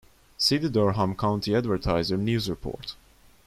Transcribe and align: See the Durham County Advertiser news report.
See 0.39 0.57
the 0.57 0.67
Durham 0.67 1.13
County 1.15 1.53
Advertiser 1.55 2.17
news 2.17 2.49
report. 2.49 2.95